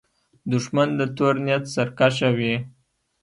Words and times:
دښمن 0.51 0.89
د 0.99 1.01
تور 1.15 1.35
نیت 1.45 1.63
سرکښه 1.73 2.29
وي 2.37 2.55